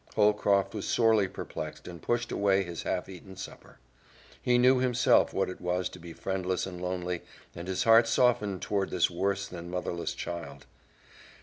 [0.15, 3.77] Holcroft was sorely perplexed and pushed away his half eaten supper.
[4.41, 7.21] He knew himself what it was to be friendless and lonely,
[7.53, 10.65] and his heart softened toward this worse than motherless child.